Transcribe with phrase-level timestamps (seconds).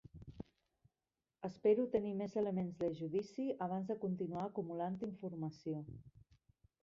[1.49, 5.85] Espero tenir més elements de judici abans de continuar acumulant informació.